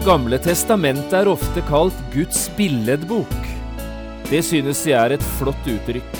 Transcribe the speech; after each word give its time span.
Det 0.00 0.06
gamle 0.08 0.38
testamentet 0.40 1.12
er 1.12 1.28
ofte 1.28 1.60
kalt 1.68 1.96
Guds 2.08 2.46
billedbok. 2.56 3.34
Det 4.30 4.38
synes 4.46 4.78
jeg 4.88 4.96
er 4.96 5.12
et 5.12 5.26
flott 5.36 5.68
uttrykk. 5.68 6.14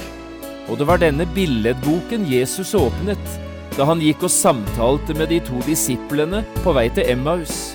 Og 0.68 0.76
det 0.76 0.84
var 0.90 1.00
denne 1.00 1.24
billedboken 1.32 2.26
Jesus 2.28 2.74
åpnet 2.76 3.38
da 3.78 3.86
han 3.88 4.04
gikk 4.04 4.26
og 4.28 4.34
samtalte 4.34 5.16
med 5.16 5.32
de 5.32 5.40
to 5.48 5.62
disiplene 5.64 6.42
på 6.60 6.76
vei 6.76 6.90
til 6.92 7.08
Emmaus. 7.08 7.72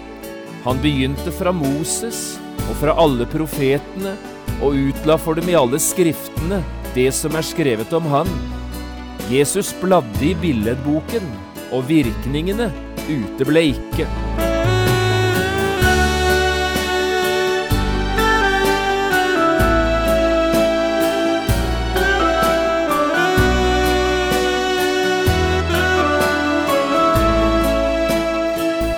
Han 0.68 0.78
begynte 0.86 1.34
fra 1.34 1.50
Moses 1.50 2.36
og 2.68 2.78
fra 2.84 2.94
alle 3.02 3.26
profetene 3.26 4.14
og 4.60 4.78
utla 4.78 5.18
for 5.18 5.42
dem 5.42 5.50
i 5.50 5.58
alle 5.58 5.82
skriftene 5.82 6.62
det 6.94 7.10
som 7.18 7.34
er 7.34 7.50
skrevet 7.50 7.98
om 7.98 8.14
han. 8.14 8.30
Jesus 9.34 9.74
bladde 9.82 10.22
i 10.22 10.36
billedboken, 10.38 11.34
og 11.74 11.90
virkningene 11.90 12.70
uteble 13.10 13.72
ikke. 13.74 14.06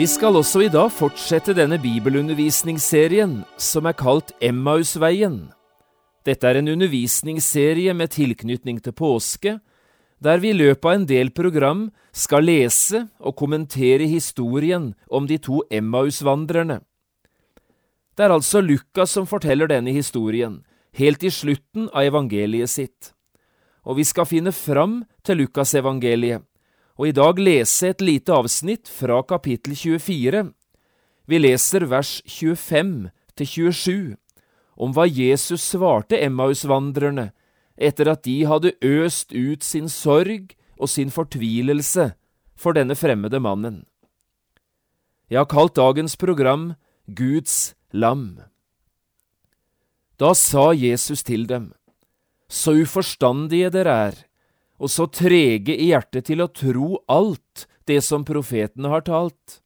Vi 0.00 0.06
skal 0.08 0.32
også 0.38 0.62
i 0.64 0.68
dag 0.72 0.86
fortsette 0.96 1.52
denne 1.52 1.76
bibelundervisningsserien 1.76 3.34
som 3.60 3.84
er 3.84 3.92
kalt 4.00 4.30
Emmausveien. 4.40 5.50
Dette 6.24 6.48
er 6.48 6.56
en 6.56 6.70
undervisningsserie 6.72 7.92
med 7.92 8.14
tilknytning 8.14 8.78
til 8.80 8.96
påske, 8.96 9.58
der 10.24 10.40
vi 10.40 10.54
i 10.54 10.56
løpet 10.56 10.88
av 10.88 10.96
en 10.96 11.04
del 11.04 11.34
program 11.36 11.84
skal 12.16 12.48
lese 12.48 13.02
og 13.20 13.36
kommentere 13.42 14.08
historien 14.08 14.94
om 15.12 15.28
de 15.28 15.36
to 15.36 15.60
Emmausvandrerne. 15.68 16.80
Det 18.16 18.24
er 18.24 18.32
altså 18.32 18.64
Lukas 18.64 19.12
som 19.18 19.28
forteller 19.28 19.68
denne 19.68 19.92
historien, 19.92 20.62
helt 20.96 21.28
i 21.28 21.28
slutten 21.28 21.92
av 21.92 22.08
evangeliet 22.08 22.72
sitt. 22.72 23.12
Og 23.84 24.00
vi 24.00 24.08
skal 24.08 24.32
finne 24.32 24.56
fram 24.56 25.02
til 25.20 25.44
Lukasevangeliet 25.44 26.48
og 27.00 27.08
i 27.08 27.14
dag 27.16 27.38
lese 27.40 27.94
et 27.94 28.02
lite 28.04 28.34
avsnitt 28.36 28.90
fra 28.92 29.22
kapittel 29.24 29.72
24. 29.72 30.42
Vi 31.24 31.38
leser 31.40 31.86
vers 31.88 32.18
25 32.28 33.08
til 33.40 33.48
27 33.48 34.02
om 34.80 34.92
hva 34.92 35.06
Jesus 35.08 35.64
svarte 35.72 36.20
Emmausvandrerne 36.20 37.30
etter 37.80 38.12
at 38.12 38.26
de 38.28 38.36
hadde 38.44 38.74
øst 38.84 39.32
ut 39.32 39.64
sin 39.64 39.88
sorg 39.88 40.52
og 40.76 40.92
sin 40.92 41.08
fortvilelse 41.08 42.10
for 42.52 42.76
denne 42.76 42.96
fremmede 42.96 43.40
mannen. 43.40 43.86
Jeg 45.32 45.40
har 45.40 45.48
kalt 45.48 45.78
dagens 45.80 46.20
program 46.20 46.74
Guds 47.08 47.72
lam. 47.96 48.42
Da 50.20 50.34
sa 50.36 50.72
Jesus 50.76 51.24
til 51.24 51.48
dem, 51.48 51.72
Så 52.50 52.74
uforstandige 52.82 53.70
dere 53.70 53.92
er, 54.10 54.14
og 54.80 54.88
så 54.88 55.06
trege 55.12 55.76
i 55.76 55.90
hjertet 55.90 56.30
til 56.30 56.40
å 56.40 56.48
tro 56.48 56.94
alt 57.12 57.66
det 57.88 58.00
som 58.04 58.24
profetene 58.24 58.88
har 58.92 59.04
talt. 59.04 59.60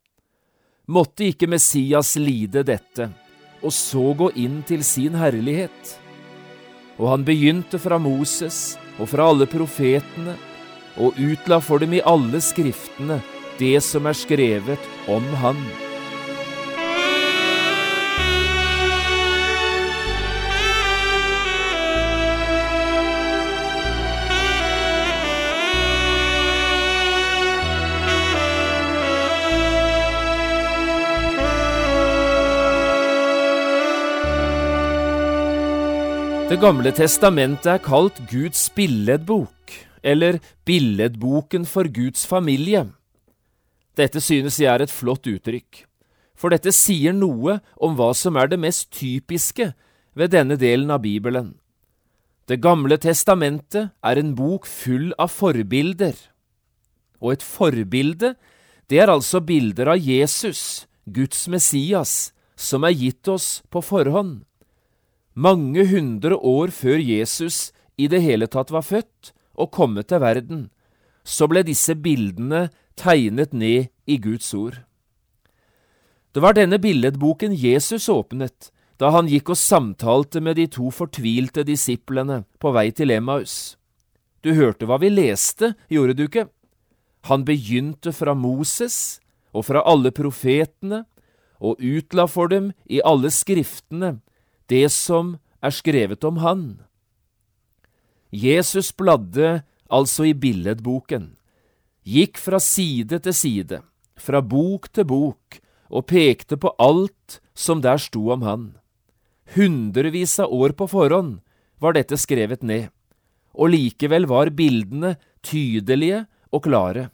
Måtte 0.90 1.28
ikke 1.30 1.48
Messias 1.48 2.16
lide 2.20 2.64
dette, 2.66 3.08
og 3.62 3.72
så 3.72 4.10
gå 4.18 4.32
inn 4.36 4.60
til 4.66 4.82
sin 4.84 5.14
herlighet? 5.16 5.94
Og 6.98 7.08
han 7.12 7.24
begynte 7.26 7.80
fra 7.80 7.98
Moses 7.98 8.76
og 8.98 9.08
fra 9.10 9.30
alle 9.30 9.48
profetene, 9.50 10.36
og 10.98 11.16
utla 11.18 11.58
for 11.62 11.82
dem 11.82 11.96
i 11.96 12.04
alle 12.06 12.38
skriftene 12.42 13.18
det 13.58 13.80
som 13.82 14.06
er 14.06 14.18
skrevet 14.18 14.92
om 15.10 15.26
han. 15.42 15.58
Det 36.54 36.60
gamle 36.62 36.92
testamentet 36.94 37.66
er 37.66 37.80
kalt 37.82 38.20
Guds 38.30 38.68
billedbok, 38.76 39.72
eller 40.06 40.36
Billedboken 40.62 41.64
for 41.66 41.90
Guds 41.90 42.22
familie. 42.30 42.84
Dette 43.98 44.22
synes 44.22 44.60
jeg 44.62 44.70
er 44.70 44.84
et 44.84 44.92
flott 44.94 45.26
uttrykk, 45.26 45.80
for 46.38 46.54
dette 46.54 46.70
sier 46.70 47.10
noe 47.10 47.56
om 47.74 47.98
hva 47.98 48.12
som 48.14 48.38
er 48.38 48.52
det 48.52 48.60
mest 48.62 48.92
typiske 48.94 49.72
ved 50.14 50.30
denne 50.36 50.54
delen 50.54 50.94
av 50.94 51.02
Bibelen. 51.02 51.56
Det 52.46 52.62
gamle 52.62 53.00
testamentet 53.02 53.90
er 53.98 54.22
en 54.22 54.32
bok 54.38 54.70
full 54.70 55.10
av 55.18 55.34
forbilder. 55.34 56.14
Og 57.18 57.34
et 57.34 57.42
forbilde, 57.42 58.36
det 58.86 59.02
er 59.02 59.10
altså 59.10 59.42
bilder 59.42 59.96
av 59.96 59.98
Jesus, 59.98 60.86
Guds 61.02 61.48
Messias, 61.50 62.30
som 62.54 62.86
er 62.86 62.94
gitt 62.94 63.26
oss 63.26 63.56
på 63.74 63.82
forhånd. 63.82 64.44
Mange 65.34 65.82
hundre 65.90 66.36
år 66.38 66.70
før 66.70 67.00
Jesus 67.02 67.72
i 67.98 68.06
det 68.06 68.22
hele 68.22 68.46
tatt 68.46 68.70
var 68.70 68.86
født 68.86 69.32
og 69.58 69.72
kommet 69.74 70.08
til 70.10 70.22
verden, 70.22 70.68
så 71.26 71.48
ble 71.50 71.64
disse 71.66 71.96
bildene 71.98 72.68
tegnet 72.94 73.52
ned 73.52 73.90
i 74.06 74.18
Guds 74.22 74.52
ord. 74.54 74.78
Det 76.34 76.42
var 76.42 76.54
denne 76.54 76.78
billedboken 76.78 77.54
Jesus 77.54 78.08
åpnet 78.10 78.70
da 78.98 79.10
han 79.10 79.26
gikk 79.26 79.50
og 79.50 79.58
samtalte 79.58 80.38
med 80.38 80.54
de 80.58 80.68
to 80.70 80.90
fortvilte 80.94 81.64
disiplene 81.66 82.44
på 82.62 82.70
vei 82.74 82.92
til 82.94 83.10
Emmaus. 83.10 83.74
Du 84.42 84.52
hørte 84.54 84.86
hva 84.86 85.00
vi 85.02 85.10
leste, 85.10 85.72
gjorde 85.90 86.14
du 86.14 86.28
ikke? 86.28 86.46
Han 87.26 87.42
begynte 87.48 88.12
fra 88.14 88.36
Moses 88.38 89.18
og 89.54 89.66
fra 89.66 89.82
alle 89.82 90.12
profetene, 90.14 91.04
og 91.64 91.80
utla 91.80 92.26
for 92.28 92.50
dem 92.50 92.72
i 92.90 92.98
alle 93.06 93.30
skriftene 93.32 94.18
det 94.70 94.88
som 94.92 95.36
er 95.64 95.74
skrevet 95.74 96.24
om 96.24 96.40
han. 96.42 96.64
Jesus 98.34 98.90
bladde 98.96 99.62
altså 99.92 100.26
i 100.30 100.34
billedboken, 100.34 101.34
gikk 102.04 102.40
fra 102.40 102.58
side 102.60 103.20
til 103.24 103.36
side, 103.36 103.80
fra 104.16 104.40
bok 104.42 104.90
til 104.92 105.06
bok, 105.08 105.60
og 105.94 106.08
pekte 106.10 106.58
på 106.58 106.72
alt 106.82 107.38
som 107.54 107.82
der 107.84 108.00
sto 108.02 108.30
om 108.34 108.42
han. 108.42 108.64
Hundrevis 109.54 110.38
av 110.42 110.52
år 110.52 110.74
på 110.74 110.88
forhånd 110.90 111.38
var 111.78 111.94
dette 111.94 112.18
skrevet 112.18 112.64
ned, 112.64 112.88
og 113.54 113.70
likevel 113.74 114.26
var 114.26 114.50
bildene 114.56 115.14
tydelige 115.44 116.24
og 116.50 116.64
klare. 116.66 117.10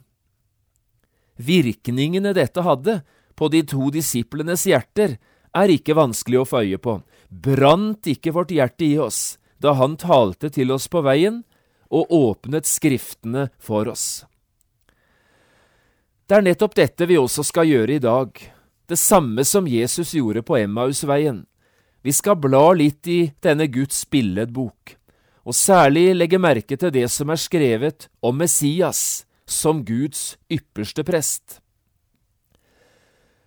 Virkningene 1.41 2.33
dette 2.37 2.63
hadde 2.65 3.01
på 3.37 3.49
de 3.51 3.61
to 3.67 3.89
disiplenes 3.93 4.65
hjerter, 4.69 5.17
er 5.57 5.71
ikke 5.73 5.97
vanskelig 5.97 6.41
å 6.41 6.47
få 6.47 6.63
øye 6.65 6.79
på. 6.81 6.97
Brant 7.29 8.07
ikke 8.07 8.33
vårt 8.35 8.51
hjerte 8.51 8.87
i 8.87 8.97
oss 8.99 9.37
da 9.61 9.75
han 9.77 9.97
talte 9.99 10.49
til 10.49 10.71
oss 10.73 10.87
på 10.89 11.03
veien 11.05 11.43
og 11.91 12.11
åpnet 12.15 12.67
Skriftene 12.67 13.49
for 13.61 13.91
oss? 13.91 14.23
Det 16.25 16.39
er 16.39 16.47
nettopp 16.47 16.75
dette 16.79 17.05
vi 17.09 17.19
også 17.19 17.43
skal 17.43 17.67
gjøre 17.67 17.97
i 17.97 18.03
dag, 18.03 18.31
det 18.87 18.97
samme 18.99 19.43
som 19.47 19.67
Jesus 19.67 20.13
gjorde 20.15 20.43
på 20.47 20.57
Emmausveien. 20.61 21.43
Vi 22.01 22.13
skal 22.15 22.39
bla 22.41 22.71
litt 22.73 23.07
i 23.07 23.33
denne 23.43 23.67
Guds 23.69 24.05
billedbok, 24.09 24.95
og 25.43 25.57
særlig 25.57 26.09
legge 26.15 26.39
merke 26.41 26.77
til 26.79 26.93
det 26.95 27.05
som 27.11 27.29
er 27.29 27.41
skrevet 27.41 28.07
om 28.23 28.39
Messias 28.39 29.25
som 29.45 29.83
Guds 29.85 30.37
ypperste 30.49 31.03
prest. 31.05 31.60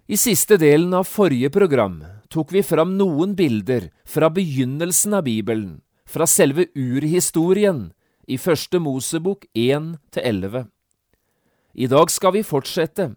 I 0.07 0.17
siste 0.17 0.59
delen 0.61 0.93
av 0.95 1.07
forrige 1.09 1.49
program 1.51 2.03
tok 2.29 2.51
vi 2.53 2.61
fram 2.63 2.91
noen 2.99 3.33
bilder 3.35 3.87
fra 4.05 4.29
begynnelsen 4.29 5.15
av 5.17 5.25
Bibelen, 5.25 5.81
fra 6.05 6.27
selve 6.29 6.67
urhistorien, 6.77 7.87
i 8.29 8.37
Første 8.37 8.81
Mosebok 8.81 9.47
1–11. 9.57 10.67
I 11.75 11.89
dag 11.89 12.13
skal 12.13 12.37
vi 12.37 12.45
fortsette 12.45 13.15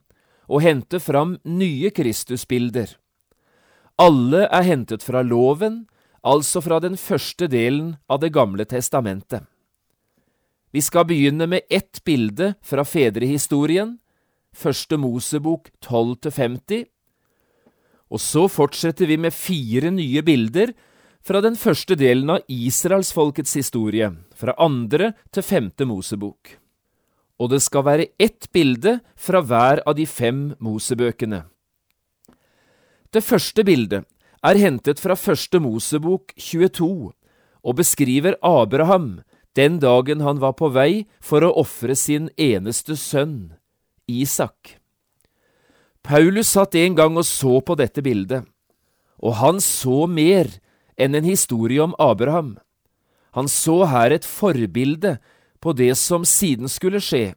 å 0.48 0.62
hente 0.64 1.00
fram 1.04 1.36
nye 1.44 1.92
Kristusbilder. 1.92 2.96
Alle 4.00 4.48
er 4.48 4.68
hentet 4.68 5.04
fra 5.04 5.26
loven, 5.28 5.86
altså 6.24 6.64
fra 6.64 6.80
den 6.80 6.96
første 6.96 7.52
delen 7.52 7.98
av 8.08 8.24
Det 8.24 8.32
gamle 8.32 8.64
testamentet. 8.64 9.44
Vi 10.72 10.82
skal 10.82 11.08
begynne 11.08 11.48
med 11.48 11.68
ett 11.70 12.04
bilde 12.04 12.54
fra 12.62 12.84
fedrehistorien, 12.88 13.98
første 14.58 14.98
Mosebok 14.98 15.70
12–50, 15.86 16.86
og 18.08 18.22
så 18.24 18.46
fortsetter 18.50 19.10
vi 19.10 19.18
med 19.20 19.36
fire 19.36 19.92
nye 19.92 20.24
bilder 20.26 20.72
fra 21.28 21.42
den 21.44 21.58
første 21.60 21.98
delen 22.00 22.32
av 22.38 22.46
israelsfolkets 22.48 23.58
historie, 23.60 24.10
fra 24.34 24.56
andre 24.58 25.12
til 25.36 25.44
femte 25.44 25.86
Mosebok. 25.86 26.56
Og 27.38 27.52
det 27.52 27.60
skal 27.62 27.86
være 27.86 28.10
ett 28.18 28.48
bilde 28.56 28.98
fra 29.20 29.44
hver 29.46 29.84
av 29.86 29.98
de 30.00 30.08
fem 30.10 30.56
Mosebøkene. 30.64 31.44
Det 33.14 33.24
første 33.24 33.64
bildet 33.68 34.08
er 34.46 34.60
hentet 34.62 35.02
fra 35.04 35.18
første 35.20 35.60
Mosebok 35.62 36.34
22 36.40 37.12
og 37.68 37.76
beskriver 37.76 38.38
Abraham 38.46 39.20
den 39.58 39.80
dagen 39.82 40.22
han 40.22 40.40
var 40.40 40.54
på 40.58 40.70
vei 40.72 41.08
for 41.20 41.44
å 41.44 41.54
ofre 41.60 41.96
sin 41.98 42.30
eneste 42.38 42.96
sønn, 43.00 43.57
Isak. 44.08 44.78
Paulus 46.02 46.54
satt 46.56 46.76
en 46.80 46.96
gang 46.96 47.18
og 47.20 47.26
så 47.28 47.60
på 47.60 47.76
dette 47.76 48.02
bildet, 48.02 48.46
og 49.20 49.40
han 49.42 49.60
så 49.64 50.06
mer 50.08 50.48
enn 50.96 51.18
en 51.18 51.28
historie 51.28 51.82
om 51.84 51.96
Abraham. 52.00 52.56
Han 53.36 53.50
så 53.52 53.84
her 53.92 54.16
et 54.16 54.26
forbilde 54.26 55.18
på 55.60 55.74
det 55.76 55.92
som 56.00 56.24
siden 56.26 56.72
skulle 56.72 57.02
skje, 57.04 57.36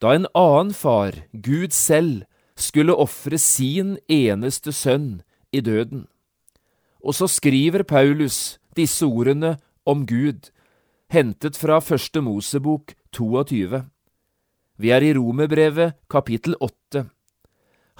da 0.00 0.14
en 0.14 0.28
annen 0.38 0.72
far, 0.72 1.26
Gud 1.32 1.74
selv, 1.76 2.22
skulle 2.56 2.94
ofre 2.94 3.38
sin 3.40 3.96
eneste 4.08 4.72
sønn 4.72 5.22
i 5.52 5.60
døden. 5.64 6.06
Og 7.00 7.16
så 7.16 7.26
skriver 7.28 7.82
Paulus 7.82 8.58
disse 8.76 9.04
ordene 9.04 9.56
om 9.88 10.04
Gud, 10.06 10.52
hentet 11.10 11.56
fra 11.56 11.80
Første 11.80 12.20
Mosebok 12.20 12.94
22. 13.16 13.82
Vi 14.80 14.88
er 14.96 15.04
i 15.04 15.10
Romerbrevet 15.12 15.98
kapittel 16.08 16.54
8. 16.56 17.02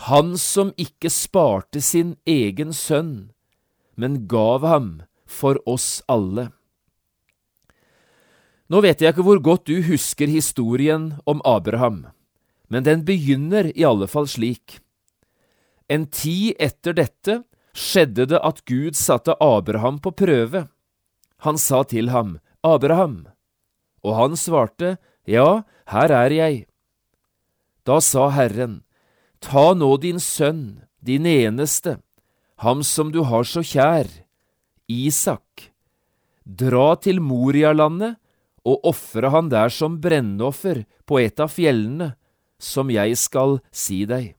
Han 0.08 0.30
som 0.40 0.70
ikke 0.80 1.10
sparte 1.12 1.82
sin 1.84 2.14
egen 2.24 2.70
sønn, 2.72 3.34
men 4.00 4.22
gav 4.30 4.64
ham 4.64 4.86
for 5.28 5.60
oss 5.68 6.00
alle. 6.08 6.46
Nå 8.72 8.80
vet 8.80 9.04
jeg 9.04 9.12
ikke 9.12 9.26
hvor 9.26 9.42
godt 9.44 9.66
du 9.68 9.82
husker 9.90 10.32
historien 10.32 11.10
om 11.28 11.42
Abraham, 11.44 12.06
men 12.72 12.88
den 12.88 13.04
begynner 13.04 13.68
i 13.74 13.84
alle 13.84 14.08
fall 14.08 14.30
slik. 14.30 14.78
En 15.84 16.08
tid 16.08 16.56
etter 16.56 16.96
dette 16.96 17.42
skjedde 17.76 18.30
det 18.32 18.40
at 18.40 18.64
Gud 18.64 18.96
satte 18.96 19.36
Abraham 19.36 20.00
på 20.00 20.14
prøve. 20.16 20.64
Han 21.44 21.60
sa 21.60 21.84
til 21.84 22.08
ham, 22.08 22.38
Abraham, 22.64 23.26
og 24.00 24.16
han 24.16 24.40
svarte, 24.40 24.96
Ja, 25.28 25.68
her 25.92 26.16
er 26.16 26.32
jeg. 26.32 26.69
Da 27.90 27.98
sa 27.98 28.28
Herren, 28.30 28.84
Ta 29.42 29.72
nå 29.74 29.96
din 29.98 30.20
sønn, 30.22 30.84
din 31.02 31.26
eneste, 31.26 31.96
ham 32.62 32.84
som 32.86 33.10
du 33.10 33.24
har 33.26 33.42
så 33.48 33.64
kjær, 33.66 34.06
Isak. 34.86 35.72
Dra 36.44 36.94
til 37.02 37.18
Morialandet 37.24 38.20
og 38.68 38.86
ofre 38.92 39.32
han 39.34 39.48
der 39.50 39.72
som 39.74 39.96
brennoffer 40.04 40.84
på 41.08 41.18
et 41.18 41.42
av 41.42 41.50
fjellene, 41.50 42.12
som 42.60 42.92
jeg 42.94 43.16
skal 43.18 43.58
si 43.72 44.04
deg. 44.06 44.36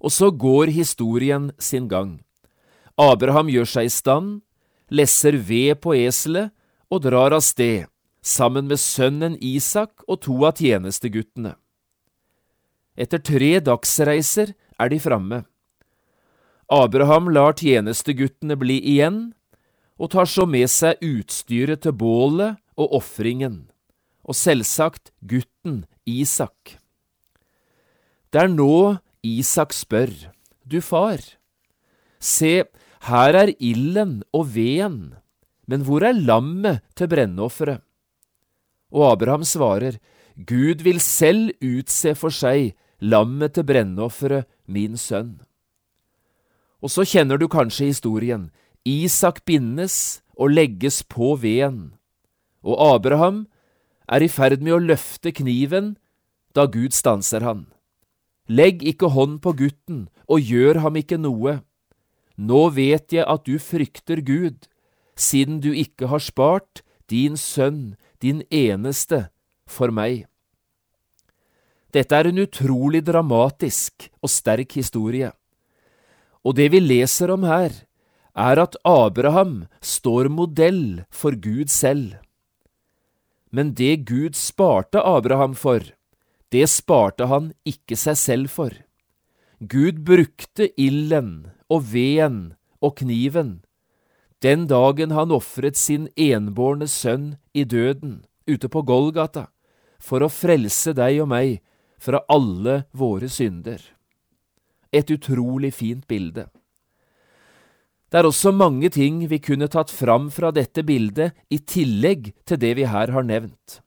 Og 0.00 0.14
så 0.16 0.30
går 0.30 0.72
historien 0.72 1.50
sin 1.58 1.90
gang. 1.92 2.20
Abraham 2.96 3.50
gjør 3.52 3.68
seg 3.74 3.90
i 3.90 3.92
stand, 3.92 4.30
lesser 4.88 5.36
ved 5.36 5.82
på 5.82 5.96
eselet 5.98 6.54
og 6.88 7.04
drar 7.04 7.36
av 7.36 7.44
sted, 7.44 7.84
sammen 8.22 8.70
med 8.70 8.80
sønnen 8.80 9.36
Isak 9.40 10.06
og 10.06 10.22
to 10.24 10.38
av 10.46 10.56
tjenesteguttene. 10.62 11.58
Etter 12.98 13.22
tre 13.24 13.56
dagsreiser 13.64 14.52
er 14.80 14.92
de 14.92 14.98
framme. 15.00 15.42
Abraham 16.72 17.30
lar 17.32 17.56
tjenesteguttene 17.56 18.56
bli 18.60 18.78
igjen, 18.94 19.32
og 20.00 20.12
tar 20.12 20.28
så 20.28 20.46
med 20.48 20.70
seg 20.72 21.00
utstyret 21.04 21.84
til 21.84 21.94
bålet 21.96 22.58
og 22.80 22.96
ofringen, 22.98 23.66
og 24.24 24.36
selvsagt 24.36 25.12
gutten 25.20 25.82
Isak. 26.08 26.76
Det 28.32 28.40
er 28.44 28.50
nå 28.50 28.98
Isak 29.22 29.76
spør, 29.76 30.12
du 30.64 30.80
far, 30.82 31.20
se, 32.18 32.64
her 33.08 33.36
er 33.36 33.52
ilden 33.58 34.22
og 34.32 34.54
veden, 34.54 35.14
men 35.68 35.84
hvor 35.86 36.04
er 36.06 36.16
lammet 36.16 36.82
til 36.96 37.10
brennofferet? 37.12 37.82
Og 38.92 39.12
Abraham 39.14 39.44
svarer, 39.46 39.96
Gud 40.36 40.82
vil 40.84 41.00
selv 41.00 41.52
utse 41.64 42.14
for 42.18 42.32
seg 42.32 42.72
lammet 43.02 43.56
til 43.56 43.66
brennofferet, 43.66 44.46
min 44.70 44.94
sønn. 44.96 45.40
Og 46.82 46.90
så 46.90 47.04
kjenner 47.06 47.38
du 47.38 47.48
kanskje 47.50 47.90
historien. 47.90 48.50
Isak 48.86 49.42
bindes 49.44 50.22
og 50.38 50.54
legges 50.54 51.02
på 51.06 51.34
veden, 51.38 51.92
og 52.62 52.78
Abraham 52.94 53.44
er 54.08 54.22
i 54.22 54.30
ferd 54.30 54.62
med 54.62 54.74
å 54.74 54.82
løfte 54.82 55.34
kniven 55.34 55.94
da 56.56 56.66
Gud 56.66 56.94
stanser 56.94 57.44
han. 57.46 57.66
Legg 58.50 58.82
ikke 58.82 59.12
hånd 59.14 59.38
på 59.42 59.54
gutten 59.58 60.08
og 60.26 60.42
gjør 60.42 60.82
ham 60.82 60.98
ikke 60.98 61.20
noe. 61.20 61.60
Nå 62.36 62.62
vet 62.74 63.14
jeg 63.14 63.26
at 63.28 63.46
du 63.46 63.58
frykter 63.62 64.22
Gud, 64.26 64.66
siden 65.14 65.60
du 65.62 65.70
ikke 65.70 66.10
har 66.10 66.22
spart 66.22 66.82
din 67.10 67.36
sønn, 67.36 67.94
din 68.22 68.42
eneste, 68.50 69.28
for 69.68 69.92
meg. 69.94 70.26
Dette 71.92 72.16
er 72.16 72.30
en 72.30 72.40
utrolig 72.42 73.02
dramatisk 73.04 74.08
og 74.22 74.32
sterk 74.32 74.76
historie. 74.78 75.30
Og 76.42 76.56
det 76.58 76.70
vi 76.72 76.80
leser 76.80 77.30
om 77.34 77.44
her, 77.46 77.72
er 78.32 78.58
at 78.62 78.78
Abraham 78.88 79.66
står 79.84 80.30
modell 80.32 81.02
for 81.12 81.36
Gud 81.36 81.68
selv. 81.68 82.16
Men 83.52 83.74
det 83.76 84.06
Gud 84.08 84.38
sparte 84.38 85.02
Abraham 85.04 85.52
for, 85.54 85.84
det 86.52 86.64
sparte 86.72 87.28
han 87.28 87.52
ikke 87.68 87.96
seg 88.00 88.16
selv 88.16 88.52
for. 88.52 88.72
Gud 89.60 90.00
brukte 90.08 90.72
ilden 90.80 91.52
og 91.68 91.92
veden 91.92 92.54
og 92.80 92.96
kniven 92.98 93.60
den 94.42 94.66
dagen 94.66 95.12
han 95.14 95.30
ofret 95.30 95.78
sin 95.78 96.08
enbårne 96.18 96.88
sønn 96.90 97.36
i 97.54 97.62
døden 97.62 98.24
ute 98.50 98.66
på 98.68 98.82
Golgata 98.82 99.46
for 100.02 100.24
å 100.26 100.30
frelse 100.32 100.94
deg 100.98 101.20
og 101.22 101.28
meg 101.30 101.60
fra 102.02 102.24
alle 102.28 102.82
våre 102.90 103.28
synder. 103.30 103.78
Et 104.92 105.10
utrolig 105.14 105.72
fint 105.74 106.06
bilde. 106.10 106.48
Det 108.12 108.20
er 108.20 108.28
også 108.28 108.50
mange 108.52 108.90
ting 108.92 109.22
vi 109.30 109.38
kunne 109.40 109.70
tatt 109.72 109.88
fram 109.88 110.26
fra 110.34 110.50
dette 110.52 110.82
bildet 110.84 111.32
i 111.48 111.62
tillegg 111.62 112.32
til 112.44 112.60
det 112.60 112.74
vi 112.76 112.88
her 112.90 113.14
har 113.14 113.24
nevnt. 113.24 113.78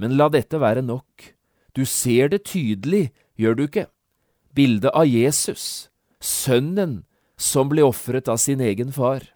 Men 0.00 0.16
la 0.16 0.30
dette 0.32 0.60
være 0.62 0.84
nok. 0.86 1.32
Du 1.76 1.84
ser 1.84 2.30
det 2.32 2.46
tydelig, 2.48 3.10
gjør 3.36 3.58
du 3.58 3.62
ikke? 3.66 3.84
Bildet 4.56 4.94
av 4.96 5.04
Jesus, 5.04 5.90
sønnen 6.24 7.02
som 7.36 7.68
ble 7.68 7.84
ofret 7.84 8.30
av 8.32 8.40
sin 8.40 8.62
egen 8.64 8.94
far. 8.96 9.26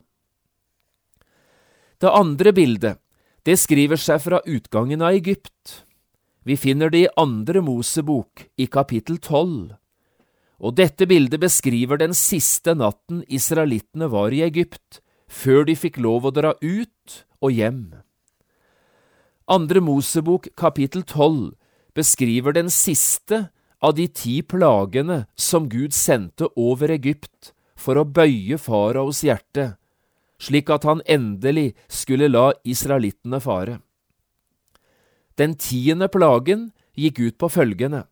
Det 2.00 2.08
andre 2.08 2.54
bildet, 2.56 2.96
det 3.44 3.58
skriver 3.60 4.00
seg 4.00 4.22
fra 4.24 4.40
utgangen 4.48 5.04
av 5.04 5.12
Egypt. 5.18 5.82
Vi 6.44 6.56
finner 6.56 6.90
det 6.90 7.04
i 7.04 7.12
Andre 7.20 7.60
Mosebok, 7.60 8.46
i 8.56 8.66
kapittel 8.66 9.18
tolv. 9.20 9.74
Og 10.60 10.76
dette 10.76 11.06
bildet 11.08 11.40
beskriver 11.40 12.00
den 12.00 12.14
siste 12.16 12.74
natten 12.76 13.22
israelittene 13.28 14.08
var 14.12 14.32
i 14.32 14.42
Egypt, 14.44 15.00
før 15.28 15.64
de 15.68 15.76
fikk 15.76 16.00
lov 16.00 16.28
å 16.28 16.34
dra 16.34 16.54
ut 16.60 17.24
og 17.40 17.52
hjem. 17.52 17.82
Andre 19.50 19.82
Mosebok 19.84 20.48
kapittel 20.56 21.04
tolv 21.04 21.56
beskriver 21.96 22.54
den 22.56 22.70
siste 22.70 23.48
av 23.80 23.96
de 23.96 24.06
ti 24.08 24.40
plagene 24.42 25.24
som 25.36 25.68
Gud 25.68 25.96
sendte 25.96 26.48
over 26.56 26.92
Egypt 26.94 27.52
for 27.76 28.00
å 28.00 28.04
bøye 28.04 28.60
faraos 28.60 29.24
hjerte, 29.24 29.74
slik 30.40 30.70
at 30.72 30.84
han 30.88 31.04
endelig 31.08 31.72
skulle 31.88 32.28
la 32.30 32.50
israelittene 32.64 33.40
fare. 33.40 33.80
Den 35.40 35.56
tiende 35.56 36.10
plagen 36.12 36.68
gikk 36.98 37.20
ut 37.20 37.36
på 37.40 37.48
følgende. 37.48 38.04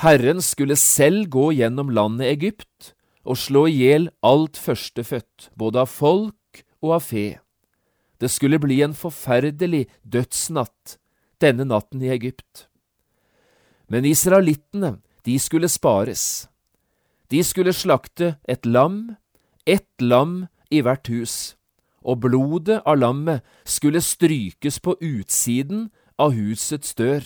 Herren 0.00 0.40
skulle 0.40 0.78
selv 0.80 1.28
gå 1.28 1.50
gjennom 1.52 1.92
landet 1.92 2.30
Egypt 2.30 2.94
og 3.22 3.36
slå 3.36 3.66
i 3.68 3.76
hjel 3.82 4.08
alt 4.24 4.56
førstefødt, 4.56 5.50
både 5.54 5.84
av 5.84 5.92
folk 5.92 6.64
og 6.80 6.96
av 6.96 7.04
fe. 7.04 7.26
Det 8.16 8.30
skulle 8.32 8.60
bli 8.62 8.80
en 8.82 8.96
forferdelig 8.96 9.84
dødsnatt 10.02 10.96
denne 11.42 11.66
natten 11.68 12.02
i 12.02 12.10
Egypt. 12.14 12.68
Men 13.90 14.06
israelittene, 14.08 15.00
de 15.26 15.38
skulle 15.38 15.68
spares. 15.68 16.48
De 17.28 17.42
skulle 17.44 17.74
slakte 17.76 18.36
et 18.48 18.64
lam, 18.66 19.16
ett 19.66 20.00
lam 20.00 20.46
i 20.70 20.80
hvert 20.80 21.06
hus, 21.12 21.56
og 22.02 22.24
blodet 22.24 22.80
av 22.86 22.98
lammet 22.98 23.44
skulle 23.68 24.00
strykes 24.02 24.80
på 24.82 24.96
utsiden 24.98 25.90
av 26.22 26.36
husets 26.36 26.94
dør. 26.98 27.24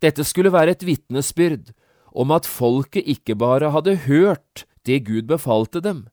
Dette 0.00 0.24
skulle 0.24 0.52
være 0.52 0.74
et 0.76 0.86
vitnesbyrd 0.86 1.74
om 2.16 2.32
at 2.34 2.48
folket 2.48 3.06
ikke 3.06 3.36
bare 3.38 3.70
hadde 3.74 4.00
hørt 4.08 4.64
det 4.88 5.04
Gud 5.06 5.28
befalte 5.28 5.82
dem, 5.84 6.06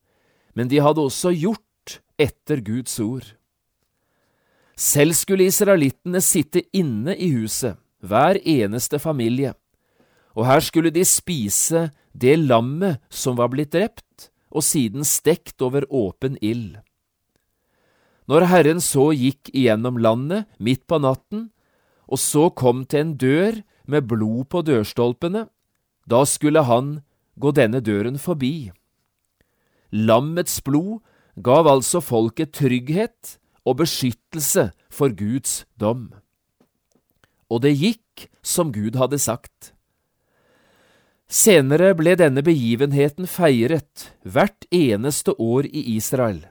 men 0.54 0.68
de 0.68 0.82
hadde 0.84 1.01
også 1.01 1.32
gjort 1.32 2.01
etter 2.20 2.62
Guds 2.66 3.00
ord. 3.00 3.32
Selv 4.77 5.16
skulle 5.18 5.48
israelittene 5.48 6.22
sitte 6.22 6.62
inne 6.75 7.16
i 7.16 7.32
huset, 7.34 7.80
hver 8.04 8.38
eneste 8.44 9.00
familie, 9.01 9.56
og 10.38 10.46
her 10.46 10.62
skulle 10.62 10.92
de 10.94 11.06
spise 11.08 11.88
det 12.13 12.36
lammet 12.38 13.01
som 13.10 13.39
var 13.39 13.50
blitt 13.54 13.74
drept, 13.74 14.30
og 14.54 14.63
siden 14.63 15.06
stekt 15.06 15.62
over 15.66 15.88
åpen 15.89 16.38
ild. 16.42 16.77
Når 18.27 18.48
Herren 18.51 18.81
så 18.84 19.12
gikk 19.15 19.51
igjennom 19.53 20.00
landet 20.03 20.48
midt 20.60 20.84
på 20.88 21.00
natten, 21.00 21.50
og 22.07 22.19
så 22.19 22.50
kom 22.51 22.84
til 22.86 23.03
en 23.03 23.13
dør 23.19 23.62
med 23.88 24.07
blod 24.07 24.48
på 24.51 24.63
dørstolpene, 24.67 25.48
da 26.07 26.24
skulle 26.27 26.63
han 26.67 27.00
gå 27.39 27.51
denne 27.55 27.79
døren 27.84 28.19
forbi. 28.19 28.72
Lammets 29.91 30.60
blod 30.63 31.00
gav 31.43 31.67
altså 31.72 32.01
folket 32.03 32.55
trygghet 32.57 33.38
og 33.67 33.79
beskyttelse 33.84 34.69
for 34.91 35.13
Guds 35.15 35.65
dom. 35.79 36.10
Og 37.51 37.63
det 37.63 37.75
gikk 37.79 38.27
som 38.43 38.74
Gud 38.75 38.98
hadde 39.00 39.19
sagt. 39.19 39.74
Senere 41.27 41.91
ble 41.96 42.15
denne 42.19 42.43
begivenheten 42.43 43.27
feiret 43.27 44.10
hvert 44.24 44.67
eneste 44.72 45.36
år 45.36 45.67
i 45.67 45.84
Israel, 45.98 46.46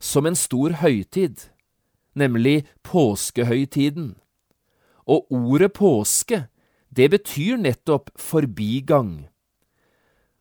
som 0.00 0.26
en 0.26 0.36
stor 0.36 0.80
høytid, 0.80 1.50
nemlig 2.16 2.64
påskehøytiden. 2.82 4.14
Og 5.06 5.26
ordet 5.30 5.72
påske, 5.76 6.46
det 6.90 7.10
betyr 7.12 7.60
nettopp 7.60 8.10
forbigang. 8.18 9.28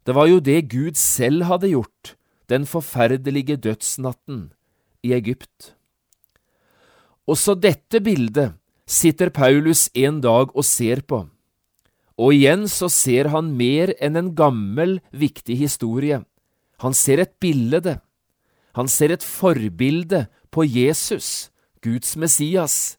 Det 0.08 0.16
var 0.16 0.30
jo 0.32 0.40
det 0.40 0.70
Gud 0.72 0.98
selv 0.98 1.46
hadde 1.46 1.70
gjort 1.76 2.16
den 2.50 2.66
forferdelige 2.66 3.60
dødsnatten 3.62 4.50
i 5.06 5.14
Egypt. 5.14 5.76
Også 7.30 7.54
dette 7.54 8.02
bildet 8.02 8.56
sitter 8.90 9.30
Paulus 9.30 9.90
en 9.94 10.18
dag 10.24 10.50
og 10.56 10.66
ser 10.66 11.04
på, 11.06 11.28
og 12.20 12.34
igjen 12.34 12.66
så 12.68 12.90
ser 12.92 13.30
han 13.32 13.54
mer 13.56 13.94
enn 14.02 14.18
en 14.20 14.32
gammel, 14.36 14.98
viktig 15.14 15.56
historie. 15.62 16.24
Han 16.84 16.96
ser 16.98 17.22
et 17.22 17.36
bilde. 17.40 18.00
Han 18.80 18.88
ser 18.88 19.12
et 19.12 19.26
forbilde 19.26 20.30
på 20.56 20.64
Jesus, 20.64 21.50
Guds 21.84 22.16
Messias, 22.16 22.96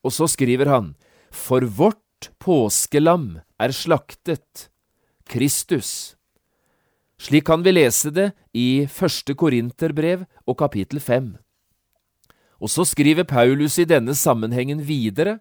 og 0.00 0.14
så 0.16 0.24
skriver 0.30 0.70
han, 0.72 0.94
For 1.28 1.60
vårt 1.68 2.30
påskelam 2.40 3.42
er 3.60 3.74
slaktet, 3.76 4.70
Kristus. 5.28 6.16
Slik 7.20 7.44
kan 7.44 7.60
vi 7.66 7.74
lese 7.74 8.08
det 8.14 8.30
i 8.56 8.86
første 8.88 9.34
Korinterbrev 9.36 10.24
og 10.46 10.56
kapittel 10.62 11.02
fem. 11.02 11.34
Og 12.56 12.72
så 12.72 12.86
skriver 12.88 13.28
Paulus 13.28 13.76
i 13.78 13.84
denne 13.84 14.14
sammenhengen 14.16 14.80
videre 14.86 15.38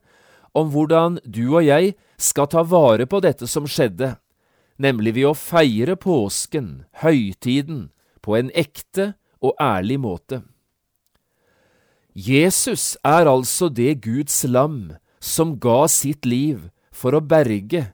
om 0.57 0.67
hvordan 0.73 1.21
du 1.23 1.45
og 1.53 1.63
jeg 1.63 1.93
skal 2.19 2.49
ta 2.51 2.65
vare 2.65 3.07
på 3.07 3.21
dette 3.23 3.47
som 3.47 3.69
skjedde, 3.69 4.17
nemlig 4.75 5.15
ved 5.15 5.29
å 5.31 5.37
feire 5.37 5.95
påsken, 5.95 6.83
høytiden, 6.99 7.87
på 8.19 8.35
en 8.35 8.51
ekte 8.51 9.13
og 9.41 9.55
ærlig 9.61 9.99
måte. 9.99 10.41
Jesus 12.13 12.97
er 13.05 13.29
altså 13.29 13.69
det 13.69 14.01
Guds 14.01 14.43
lam 14.43 14.95
som 15.21 15.59
ga 15.59 15.85
sitt 15.91 16.25
liv 16.25 16.69
for 16.91 17.13
å 17.13 17.21
berge 17.21 17.91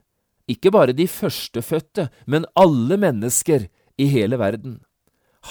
ikke 0.48 0.70
bare 0.72 0.92
de 0.92 1.06
førstefødte, 1.08 2.08
men 2.26 2.44
alle 2.56 2.96
mennesker 3.00 3.68
i 3.96 4.06
hele 4.12 4.38
verden. 4.38 4.80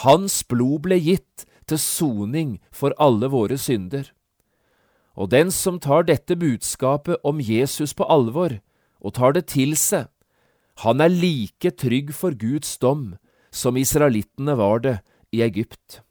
Hans 0.04 0.44
blod 0.44 0.84
ble 0.86 1.00
gitt 1.02 1.46
til 1.70 1.80
soning 1.82 2.60
for 2.74 2.94
alle 3.02 3.30
våre 3.30 3.58
synder. 3.58 4.10
Og 5.18 5.30
den 5.30 5.52
som 5.54 5.80
tar 5.80 6.06
dette 6.06 6.36
budskapet 6.38 7.22
om 7.24 7.42
Jesus 7.42 7.94
på 7.94 8.06
alvor 8.10 8.60
og 9.02 9.14
tar 9.14 9.34
det 9.34 9.46
til 9.54 9.78
seg, 9.78 10.10
han 10.82 11.02
er 11.02 11.14
like 11.14 11.70
trygg 11.78 12.14
for 12.18 12.34
Guds 12.34 12.78
dom 12.82 13.14
som 13.54 13.78
israelittene 13.78 14.56
var 14.58 14.82
det 14.82 14.96
i 15.34 15.42
Egypt. 15.42 16.02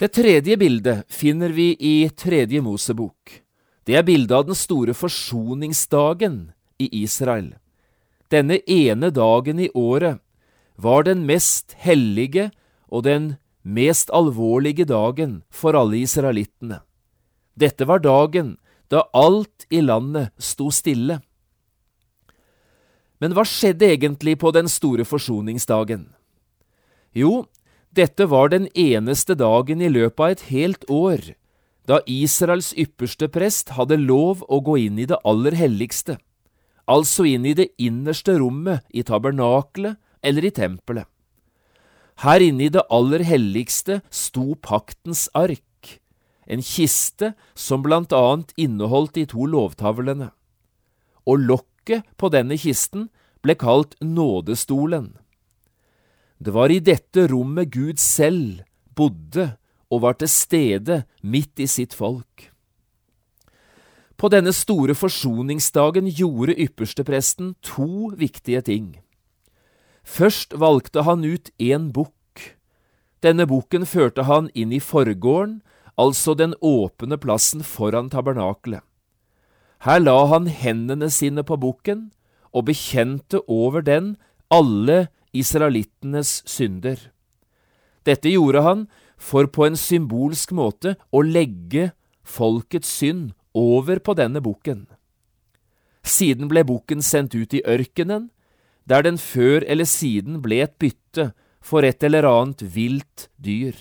Det 0.00 0.08
tredje 0.16 0.56
bildet 0.56 1.04
finner 1.12 1.52
vi 1.54 1.76
i 1.78 2.08
Tredje 2.08 2.62
Mosebok. 2.64 3.42
Det 3.86 3.94
er 3.98 4.06
bildet 4.06 4.34
av 4.34 4.46
den 4.48 4.58
store 4.58 4.94
forsoningsdagen 4.96 6.38
i 6.82 6.88
Israel. 7.04 7.52
Denne 8.32 8.58
ene 8.66 9.12
dagen 9.14 9.60
i 9.60 9.68
året 9.74 10.18
var 10.74 11.04
den 11.06 11.26
mest 11.28 11.76
hellige 11.78 12.48
og 12.88 13.04
den 13.06 13.34
mest 13.62 14.10
alvorlige 14.10 14.88
dagen 14.88 15.42
for 15.50 15.76
alle 15.78 16.00
israelittene. 16.02 16.80
Dette 17.54 17.86
var 17.86 18.02
dagen 18.02 18.56
da 18.90 19.04
alt 19.12 19.68
i 19.70 19.84
landet 19.84 20.32
sto 20.40 20.70
stille. 20.74 21.20
Men 23.22 23.36
hva 23.36 23.44
skjedde 23.46 23.92
egentlig 23.92 24.34
på 24.40 24.50
den 24.50 24.66
store 24.66 25.06
forsoningsdagen? 25.06 26.08
Jo, 27.12 27.46
dette 27.92 28.26
var 28.30 28.48
den 28.48 28.68
eneste 28.74 29.36
dagen 29.36 29.82
i 29.84 29.90
løpet 29.92 30.20
av 30.20 30.34
et 30.34 30.44
helt 30.48 30.84
år 30.88 31.32
da 31.88 31.98
Israels 32.06 32.70
ypperste 32.78 33.26
prest 33.32 33.74
hadde 33.76 33.98
lov 33.98 34.44
å 34.48 34.60
gå 34.64 34.78
inn 34.84 35.00
i 35.02 35.06
det 35.10 35.18
aller 35.26 35.56
helligste, 35.58 36.16
altså 36.86 37.26
inn 37.26 37.46
i 37.46 37.56
det 37.58 37.72
innerste 37.76 38.36
rommet 38.38 38.86
i 38.94 39.02
tabernakelet 39.02 39.98
eller 40.22 40.46
i 40.46 40.52
tempelet. 40.54 41.08
Her 42.22 42.44
inne 42.44 42.68
i 42.68 42.72
det 42.72 42.84
aller 42.92 43.24
helligste 43.26 44.00
sto 44.14 44.54
paktens 44.62 45.26
ark, 45.34 45.98
en 46.46 46.62
kiste 46.62 47.32
som 47.58 47.82
blant 47.82 48.12
annet 48.14 48.52
inneholdt 48.60 49.16
de 49.18 49.26
to 49.26 49.48
lovtavlene, 49.50 50.30
og 51.26 51.48
lokket 51.50 52.06
på 52.18 52.30
denne 52.30 52.58
kisten 52.60 53.08
ble 53.42 53.56
kalt 53.58 53.96
nådestolen. 53.98 55.16
Det 56.42 56.50
var 56.50 56.72
i 56.74 56.80
dette 56.82 57.28
rommet 57.30 57.70
Gud 57.70 58.00
selv 58.02 58.64
bodde 58.98 59.52
og 59.92 60.02
var 60.02 60.16
til 60.18 60.30
stede 60.32 61.02
midt 61.22 61.60
i 61.62 61.68
sitt 61.70 61.94
folk. 61.94 62.48
På 64.18 64.30
denne 64.32 64.50
store 64.54 64.96
forsoningsdagen 64.98 66.08
gjorde 66.10 66.56
ypperstepresten 66.58 67.54
to 67.62 68.10
viktige 68.18 68.62
ting. 68.66 68.88
Først 70.02 70.56
valgte 70.58 71.04
han 71.06 71.22
ut 71.22 71.52
én 71.62 71.90
bukk. 71.94 72.56
Denne 73.22 73.46
bukken 73.46 73.86
førte 73.86 74.26
han 74.26 74.50
inn 74.54 74.74
i 74.74 74.82
forgården, 74.82 75.60
altså 75.94 76.34
den 76.34 76.56
åpne 76.58 77.20
plassen 77.22 77.62
foran 77.62 78.10
tabernakelet. 78.10 78.82
Her 79.86 79.98
la 80.02 80.18
han 80.30 80.46
hendene 80.46 81.10
sine 81.10 81.42
på 81.46 81.58
bukken 81.58 82.10
og 82.50 82.66
bekjente 82.70 83.42
over 83.46 83.82
den 83.82 84.16
alle 84.50 85.06
israelittenes 85.32 86.40
synder. 86.48 86.98
Dette 88.04 88.32
gjorde 88.32 88.62
han 88.64 88.86
for 89.16 89.46
på 89.46 89.66
en 89.68 89.78
symbolsk 89.78 90.52
måte 90.56 90.96
å 91.10 91.22
legge 91.22 91.92
folkets 92.22 92.90
synd 93.00 93.32
over 93.54 94.00
på 94.02 94.14
denne 94.18 94.42
bukken. 94.42 94.86
Siden 96.02 96.48
ble 96.50 96.64
bukken 96.66 97.02
sendt 97.04 97.36
ut 97.38 97.54
i 97.54 97.62
ørkenen, 97.62 98.30
der 98.84 99.04
den 99.06 99.18
før 99.20 99.62
eller 99.70 99.86
siden 99.86 100.40
ble 100.42 100.62
et 100.64 100.74
bytte 100.82 101.30
for 101.62 101.86
et 101.86 102.02
eller 102.02 102.26
annet 102.26 102.64
vilt 102.74 103.28
dyr. 103.38 103.76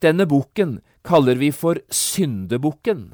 Denne 0.00 0.24
bukken 0.30 0.78
kaller 1.04 1.36
vi 1.36 1.50
for 1.52 1.80
syndebukken, 1.92 3.10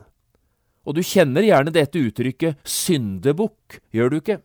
og 0.85 0.99
du 0.99 1.03
kjenner 1.03 1.47
gjerne 1.47 1.73
dette 1.75 1.99
uttrykket 1.99 2.61
syndebukk, 2.69 3.81
gjør 3.95 4.13
du 4.13 4.19
ikke? 4.21 4.39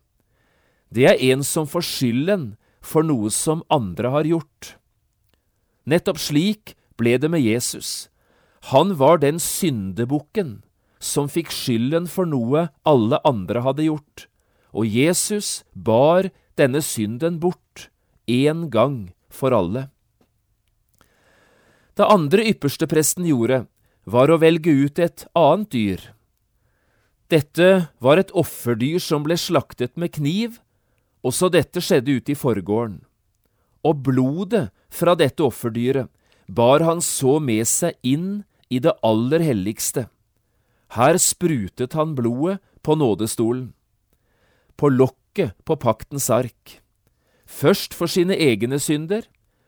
Det 0.90 1.06
er 1.06 1.22
en 1.32 1.44
som 1.46 1.68
får 1.70 1.86
skylden 1.86 2.48
for 2.82 3.06
noe 3.06 3.30
som 3.34 3.62
andre 3.70 4.10
har 4.14 4.30
gjort. 4.30 4.74
Nettopp 5.90 6.20
slik 6.22 6.74
ble 6.98 7.18
det 7.22 7.30
med 7.30 7.44
Jesus. 7.44 8.10
Han 8.74 8.98
var 9.00 9.22
den 9.22 9.40
syndebukken 9.40 10.60
som 11.00 11.30
fikk 11.32 11.54
skylden 11.54 12.10
for 12.12 12.28
noe 12.28 12.68
alle 12.88 13.22
andre 13.28 13.64
hadde 13.64 13.88
gjort 13.88 14.30
og 14.76 14.86
Jesus 14.86 15.64
bar 15.74 16.30
denne 16.60 16.82
synden 16.84 17.40
bort, 17.42 17.90
en 18.28 18.68
gang 18.70 19.12
for 19.30 19.56
alle. 19.56 19.90
Det 21.98 22.06
andre 22.06 22.46
ypperstepresten 22.52 23.28
gjorde, 23.28 23.66
var 24.10 24.32
å 24.32 24.40
velge 24.42 24.72
ut 24.72 25.00
et 25.02 25.26
annet 25.38 25.70
dyr. 25.74 26.02
Dette 27.30 27.90
var 28.02 28.18
et 28.18 28.32
offerdyr 28.34 29.02
som 29.04 29.26
ble 29.26 29.38
slaktet 29.38 29.98
med 30.00 30.16
kniv, 30.16 30.58
også 31.26 31.50
dette 31.52 31.82
skjedde 31.84 32.20
ute 32.20 32.34
i 32.34 32.38
forgården. 32.38 33.02
Og 33.84 34.04
blodet 34.04 34.70
fra 34.92 35.16
dette 35.20 35.44
offerdyret 35.44 36.10
bar 36.50 36.84
han 36.84 37.02
så 37.04 37.38
med 37.44 37.68
seg 37.70 37.96
inn 38.04 38.44
i 38.70 38.80
det 38.84 38.96
aller 39.06 39.44
helligste. 39.44 40.08
Her 40.96 41.20
sprutet 41.22 41.94
han 41.94 42.16
blodet 42.18 42.60
på 42.84 42.96
nådestolen, 42.98 43.74
på 44.80 44.90
lokket 44.90 45.54
på 45.68 45.76
paktens 45.78 46.30
ark, 46.34 46.80
først 47.46 47.94
for 47.94 48.10
sine 48.10 48.34
egne 48.34 48.80
synder, 48.82 49.28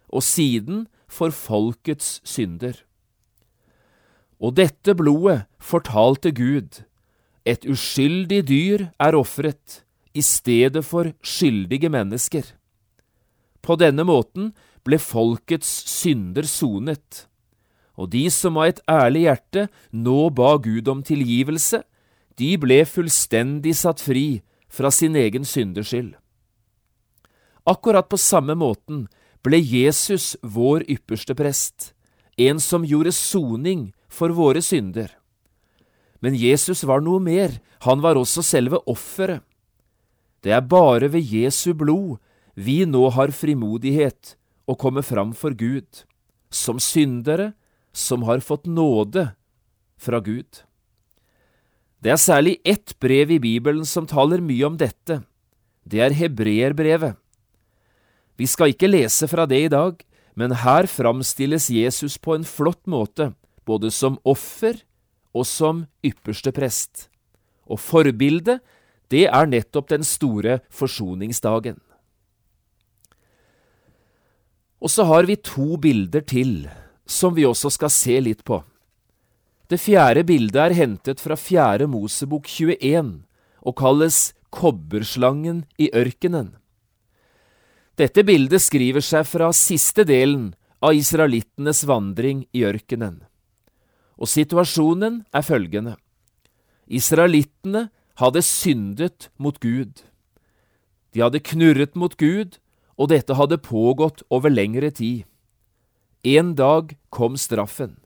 og 0.10 0.24
siden 0.26 0.88
for 1.12 1.32
folkets 1.36 2.20
synder. 2.28 2.74
Og 4.42 4.56
dette 4.58 4.96
blodet 4.98 5.46
fortalte 5.62 6.32
Gud, 6.34 6.82
et 7.46 7.66
uskyldig 7.66 8.42
dyr 8.50 8.88
er 9.02 9.18
ofret 9.18 9.82
i 10.14 10.24
stedet 10.26 10.84
for 10.86 11.12
skyldige 11.24 11.90
mennesker. 11.92 12.44
På 13.62 13.78
denne 13.80 14.04
måten 14.08 14.52
ble 14.86 14.98
folkets 15.02 15.70
synder 15.90 16.48
sonet, 16.50 17.28
og 18.00 18.10
de 18.16 18.26
som 18.34 18.58
av 18.58 18.72
et 18.72 18.82
ærlig 18.90 19.28
hjerte 19.28 19.68
nå 19.94 20.30
ba 20.34 20.56
Gud 20.64 20.88
om 20.90 21.04
tilgivelse, 21.06 21.84
de 22.40 22.56
ble 22.58 22.82
fullstendig 22.88 23.76
satt 23.78 24.02
fri 24.02 24.42
fra 24.72 24.90
sin 24.92 25.16
egen 25.20 25.46
synderskyld. 25.46 26.16
Akkurat 27.68 28.08
på 28.10 28.18
samme 28.18 28.56
måten 28.58 29.06
ble 29.46 29.60
Jesus 29.60 30.34
vår 30.42 30.88
ypperste 30.90 31.36
prest, 31.38 31.92
en 32.38 32.60
som 32.64 32.88
gjorde 32.88 33.14
soning 33.14 33.92
for 34.10 34.34
våre 34.34 34.64
synder. 34.66 35.12
Men 36.22 36.38
Jesus 36.38 36.84
var 36.88 37.04
noe 37.06 37.22
mer, 37.22 37.60
han 37.86 38.02
var 38.02 38.18
også 38.18 38.42
selve 38.46 38.82
offeret. 38.90 39.44
Det 40.42 40.54
er 40.56 40.66
bare 40.66 41.12
ved 41.14 41.26
Jesu 41.26 41.74
blod 41.78 42.18
vi 42.56 42.82
nå 42.86 43.04
har 43.16 43.34
frimodighet 43.34 44.36
å 44.70 44.76
komme 44.76 45.04
fram 45.06 45.32
for 45.38 45.56
Gud, 45.56 46.04
som 46.50 46.82
syndere 46.82 47.54
som 47.94 48.26
har 48.28 48.44
fått 48.44 48.66
nåde 48.66 49.32
fra 50.02 50.20
Gud. 50.24 50.64
Det 52.02 52.12
er 52.14 52.22
særlig 52.22 52.58
ett 52.66 52.96
brev 53.00 53.32
i 53.38 53.40
Bibelen 53.40 53.86
som 53.86 54.08
taler 54.10 54.42
mye 54.42 54.66
om 54.66 54.78
dette. 54.80 55.22
Det 55.86 56.02
er 56.02 56.16
hebreerbrevet. 56.18 57.14
Vi 58.42 58.48
skal 58.50 58.74
ikke 58.74 58.90
lese 58.90 59.28
fra 59.30 59.46
det 59.46 59.60
i 59.68 59.70
dag, 59.70 60.00
men 60.34 60.56
her 60.64 60.88
framstilles 60.90 61.70
Jesus 61.70 62.18
på 62.18 62.34
en 62.34 62.48
flott 62.48 62.82
måte, 62.90 63.34
både 63.68 63.92
som 63.94 64.18
offer 64.26 64.80
og 65.36 65.46
som 65.46 65.86
ypperste 66.06 66.54
prest. 66.56 67.08
Og 67.70 67.78
forbildet, 67.80 68.64
det 69.12 69.28
er 69.28 69.50
nettopp 69.50 69.90
den 69.92 70.06
store 70.08 70.60
forsoningsdagen. 70.72 71.80
Og 74.82 74.90
så 74.90 75.06
har 75.06 75.28
vi 75.30 75.38
to 75.38 75.76
bilder 75.78 76.24
til, 76.26 76.70
som 77.06 77.36
vi 77.36 77.46
også 77.46 77.70
skal 77.76 77.92
se 77.94 78.18
litt 78.24 78.46
på. 78.48 78.64
Det 79.70 79.80
fjerde 79.80 80.24
bildet 80.28 80.60
er 80.60 80.76
hentet 80.76 81.22
fra 81.24 81.38
Fjerde 81.40 81.86
Mosebok 81.88 82.50
21 82.50 83.22
og 83.62 83.78
kalles 83.78 84.32
Kobberslangen 84.52 85.64
i 85.80 85.88
ørkenen. 85.96 86.56
Dette 87.96 88.24
bildet 88.28 88.64
skriver 88.64 89.04
seg 89.06 89.28
fra 89.30 89.52
siste 89.56 90.04
delen 90.08 90.50
av 90.82 90.98
israelittenes 90.98 91.84
vandring 91.88 92.46
i 92.52 92.66
ørkenen. 92.68 93.22
Og 94.18 94.28
situasjonen 94.28 95.22
er 95.32 95.46
følgende. 95.46 95.96
Israelittene 96.92 97.88
hadde 98.22 98.44
syndet 98.46 99.30
mot 99.42 99.58
Gud. 99.60 100.04
De 101.12 101.24
hadde 101.24 101.42
knurret 101.44 101.98
mot 101.98 102.16
Gud, 102.18 102.60
og 102.96 103.10
dette 103.12 103.36
hadde 103.36 103.60
pågått 103.62 104.24
over 104.30 104.54
lengre 104.54 104.92
tid. 104.94 105.26
En 106.24 106.54
dag 106.56 106.94
kom 107.10 107.38
straffen. 107.40 107.98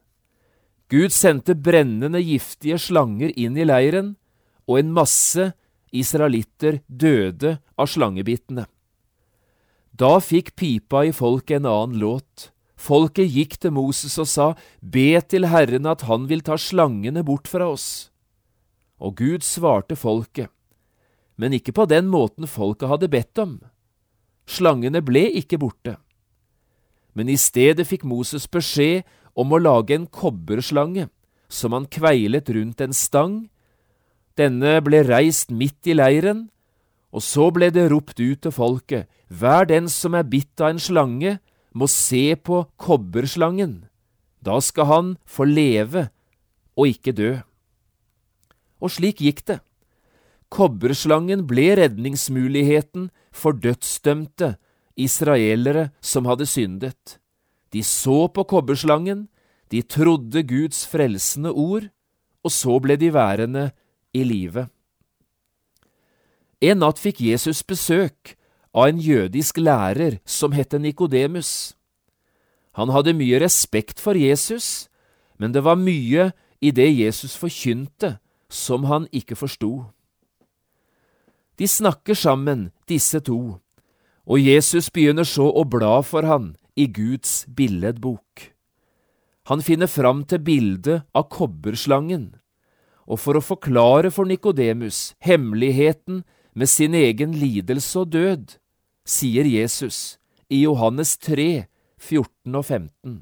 Gud 0.88 1.12
sendte 1.12 1.56
brennende 1.58 2.22
giftige 2.22 2.78
slanger 2.80 3.34
inn 3.36 3.58
i 3.58 3.66
leiren, 3.68 4.16
og 4.70 4.80
en 4.80 4.94
masse 4.96 5.52
israelitter 5.96 6.80
døde 6.88 7.58
av 7.78 7.90
slangebittene. 7.92 8.66
Da 9.96 10.18
fikk 10.20 10.56
pipa 10.60 11.06
i 11.08 11.14
folket 11.16 11.62
en 11.62 11.70
annen 11.72 12.00
låt. 12.02 12.50
Folket 12.76 13.32
gikk 13.32 13.56
til 13.64 13.74
Moses 13.78 14.18
og 14.20 14.28
sa, 14.28 14.48
Be 14.82 15.22
til 15.24 15.48
Herren 15.50 15.88
at 15.88 16.04
han 16.10 16.28
vil 16.30 16.44
ta 16.44 16.58
slangene 16.60 17.24
bort 17.26 17.48
fra 17.48 17.70
oss. 17.72 18.12
Og 19.02 19.18
Gud 19.20 19.44
svarte 19.44 19.98
folket, 20.00 20.50
men 21.36 21.54
ikke 21.54 21.74
på 21.76 21.86
den 21.90 22.08
måten 22.08 22.48
folket 22.48 22.90
hadde 22.90 23.12
bedt 23.12 23.42
om. 23.44 23.58
Slangene 24.48 25.02
ble 25.04 25.26
ikke 25.42 25.60
borte. 25.60 25.98
Men 27.16 27.32
i 27.32 27.38
stedet 27.40 27.88
fikk 27.88 28.06
Moses 28.08 28.48
beskjed 28.52 29.04
om 29.36 29.52
å 29.52 29.60
lage 29.60 29.96
en 29.96 30.08
kobberslange 30.08 31.10
som 31.52 31.76
han 31.76 31.88
kveilet 31.92 32.50
rundt 32.56 32.82
en 32.82 32.96
stang. 32.96 33.36
Denne 34.40 34.80
ble 34.84 35.04
reist 35.08 35.52
midt 35.52 35.88
i 35.88 35.96
leiren, 35.96 36.48
og 37.16 37.24
så 37.24 37.50
ble 37.56 37.70
det 37.72 37.88
ropt 37.92 38.20
ut 38.20 38.42
til 38.44 38.52
folket, 38.52 39.08
hver 39.32 39.68
den 39.68 39.88
som 39.92 40.16
er 40.16 40.28
bitt 40.28 40.60
av 40.60 40.74
en 40.74 40.82
slange, 40.82 41.38
må 41.76 41.88
se 41.92 42.36
på 42.36 42.62
kobberslangen. 42.80 43.86
Da 44.44 44.60
skal 44.64 44.88
han 44.92 45.08
få 45.28 45.48
leve 45.48 46.10
og 46.76 46.92
ikke 46.92 47.16
dø. 47.16 47.32
Og 48.84 48.92
slik 48.92 49.22
gikk 49.24 49.46
det. 49.48 49.60
Kobberslangen 50.52 51.46
ble 51.50 51.74
redningsmuligheten 51.80 53.10
for 53.36 53.58
dødsdømte 53.58 54.56
israelere 54.96 55.90
som 56.02 56.26
hadde 56.30 56.48
syndet. 56.48 57.18
De 57.74 57.84
så 57.84 58.28
på 58.28 58.46
kobberslangen, 58.48 59.28
de 59.72 59.82
trodde 59.82 60.44
Guds 60.48 60.86
frelsende 60.88 61.52
ord, 61.52 61.90
og 62.46 62.52
så 62.52 62.78
ble 62.80 62.96
de 62.96 63.12
værende 63.14 63.72
i 64.14 64.24
live. 64.24 64.68
En 66.62 66.80
natt 66.80 67.02
fikk 67.02 67.20
Jesus 67.26 67.64
besøk 67.68 68.36
av 68.76 68.92
en 68.92 69.00
jødisk 69.02 69.58
lærer 69.60 70.20
som 70.26 70.56
het 70.56 70.76
Nikodemus. 70.80 71.76
Han 72.76 72.92
hadde 72.92 73.16
mye 73.16 73.40
respekt 73.40 74.00
for 74.00 74.16
Jesus, 74.16 74.88
men 75.40 75.52
det 75.52 75.64
var 75.64 75.80
mye 75.80 76.32
i 76.62 76.72
det 76.72 76.88
Jesus 76.92 77.36
forkynte 77.40 78.18
som 78.50 78.86
han 78.90 79.08
ikke 79.12 79.38
forsto. 79.38 79.86
De 81.56 81.68
snakker 81.68 82.18
sammen, 82.18 82.72
disse 82.88 83.20
to, 83.24 83.60
og 84.26 84.42
Jesus 84.42 84.90
begynner 84.92 85.28
så 85.28 85.48
å 85.48 85.64
bla 85.64 86.02
for 86.04 86.28
han 86.28 86.56
i 86.76 86.88
Guds 86.92 87.46
billedbok. 87.48 88.52
Han 89.48 89.62
finner 89.62 89.88
fram 89.88 90.24
til 90.26 90.42
bildet 90.42 91.06
av 91.14 91.30
kobberslangen, 91.30 92.34
og 93.06 93.22
for 93.22 93.38
å 93.38 93.46
forklare 93.46 94.10
for 94.12 94.26
Nikodemus 94.26 95.14
hemmeligheten 95.24 96.24
med 96.58 96.72
sin 96.72 96.98
egen 96.98 97.36
lidelse 97.38 98.02
og 98.02 98.12
død, 98.16 98.58
sier 99.06 99.46
Jesus 99.46 100.18
i 100.50 100.64
Johannes 100.64 101.14
3, 101.22 101.68
14 102.02 102.58
og 102.58 102.66
15. 102.66 103.16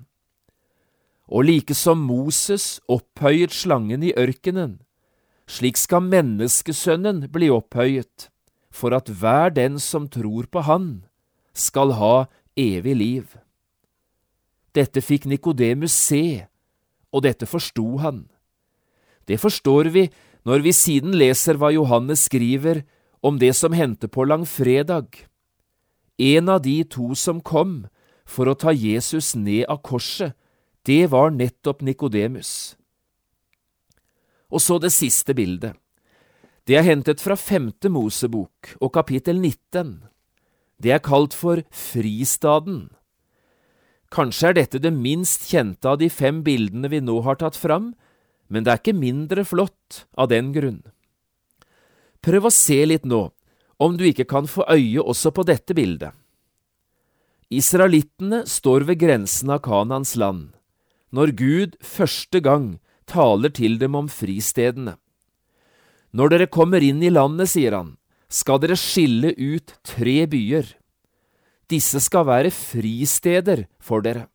Og 1.28 1.46
like 1.48 1.76
som 1.76 2.00
Moses 2.08 2.80
opphøyet 2.88 3.52
slangen 3.56 4.04
i 4.04 4.16
ørkenen, 4.16 4.80
slik 5.50 5.78
skal 5.78 6.04
menneskesønnen 6.06 7.28
bli 7.34 7.50
opphøyet, 7.54 8.30
for 8.74 8.96
at 8.96 9.10
hver 9.10 9.54
den 9.54 9.80
som 9.80 10.08
tror 10.10 10.48
på 10.50 10.64
Han, 10.66 11.06
skal 11.54 11.94
ha 11.94 12.26
evig 12.58 12.96
liv. 12.98 13.26
Dette 14.74 15.04
fikk 15.06 15.28
Nikodemus 15.30 15.94
se, 15.94 16.48
og 17.14 17.24
dette 17.28 17.46
forsto 17.46 18.00
han. 18.02 18.26
Det 19.30 19.38
forstår 19.38 19.92
vi 19.94 20.08
når 20.44 20.64
vi 20.66 20.74
siden 20.74 21.14
leser 21.16 21.60
hva 21.62 21.70
Johannes 21.72 22.26
skriver 22.26 22.82
om 23.24 23.38
det 23.40 23.54
som 23.56 23.76
hendte 23.78 24.10
på 24.10 24.26
langfredag. 24.26 25.08
En 26.18 26.50
av 26.50 26.64
de 26.66 26.82
to 26.84 27.14
som 27.16 27.40
kom 27.40 27.86
for 28.26 28.50
å 28.50 28.58
ta 28.58 28.74
Jesus 28.74 29.36
ned 29.38 29.70
av 29.70 29.84
korset, 29.86 30.34
det 30.84 31.08
var 31.14 31.32
nettopp 31.32 31.86
Nikodemus. 31.86 32.76
Og 34.54 34.62
så 34.62 34.78
det 34.78 34.94
siste 34.94 35.34
bildet. 35.34 35.74
Det 36.64 36.78
er 36.80 36.86
hentet 36.86 37.20
fra 37.20 37.36
femte 37.36 37.90
Mosebok 37.92 38.76
og 38.80 38.94
kapittel 38.96 39.42
19. 39.42 39.98
Det 40.80 40.94
er 40.94 41.02
kalt 41.04 41.34
for 41.36 41.64
Fristaden. 41.74 42.86
Kanskje 44.14 44.52
er 44.52 44.58
dette 44.60 44.80
det 44.80 44.94
minst 44.94 45.50
kjente 45.50 45.90
av 45.90 45.98
de 46.00 46.08
fem 46.14 46.44
bildene 46.46 46.92
vi 46.92 47.02
nå 47.02 47.18
har 47.26 47.40
tatt 47.42 47.58
fram, 47.58 47.96
men 48.48 48.64
det 48.64 48.72
er 48.72 48.82
ikke 48.82 48.96
mindre 48.96 49.44
flott 49.48 50.04
av 50.14 50.30
den 50.30 50.54
grunn. 50.54 50.84
Prøv 52.24 52.48
å 52.48 52.54
se 52.54 52.78
litt 52.86 53.08
nå 53.10 53.26
om 53.84 53.98
du 53.98 54.06
ikke 54.08 54.28
kan 54.30 54.46
få 54.48 54.68
øye 54.70 55.02
også 55.02 55.34
på 55.36 55.44
dette 55.50 55.76
bildet. 55.76 56.14
Israelittene 57.54 58.44
står 58.50 58.86
ved 58.88 59.02
grensen 59.02 59.52
av 59.52 59.64
Kanans 59.66 60.14
land, 60.16 60.54
når 61.12 61.34
Gud 61.42 61.76
første 61.84 62.40
gang 62.40 62.78
taler 63.10 63.54
til 63.54 63.80
dem 63.82 63.96
om 63.96 64.10
fristedene. 64.12 64.98
Når 66.14 66.30
dere 66.30 66.52
kommer 66.52 66.84
inn 66.86 67.02
i 67.02 67.12
landet, 67.14 67.50
sier 67.54 67.74
han, 67.74 67.96
skal 68.30 68.62
dere 68.62 68.78
skille 68.78 69.34
ut 69.38 69.74
tre 69.86 70.24
byer. 70.30 70.68
Disse 71.70 72.02
skal 72.04 72.28
være 72.30 72.52
fristeder 72.54 73.66
for 73.82 74.06
dere. 74.06 74.28